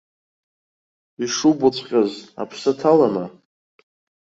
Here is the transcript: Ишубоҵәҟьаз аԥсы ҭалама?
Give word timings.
Ишубоҵәҟьаз 1.23 2.11
аԥсы 2.41 2.71
ҭалама? 2.79 3.25